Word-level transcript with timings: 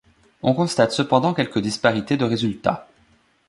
On 0.41 0.55
constate 0.55 0.91
cependant 0.93 1.35
quelques 1.35 1.59
disparités 1.59 2.17
de 2.17 2.25
résultats. 2.25 2.87